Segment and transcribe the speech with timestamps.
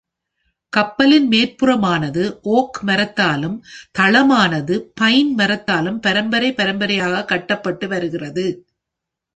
[0.73, 2.23] கப்பலின் மேற்புறமானது
[2.51, 3.57] ஓக் மரத்தாலும்,
[3.99, 8.47] தளமானது பைன் மரத்தாலும் பரம்பரை பரம்பரையாக கட்டப்பட்டு வருகிறது.